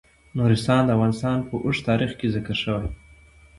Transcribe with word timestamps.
نورستان 0.37 0.81
د 0.85 0.89
افغانستان 0.97 1.37
په 1.47 1.55
اوږده 1.63 1.85
تاریخ 1.89 2.11
کې 2.19 2.27
ذکر 2.35 2.55
شوی 2.63 2.81
دی. 2.83 2.93